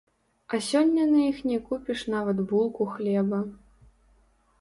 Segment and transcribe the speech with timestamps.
[0.53, 3.41] А сёння на іх не купіш нават булку хлеба.